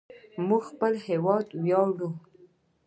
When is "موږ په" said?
0.47-0.67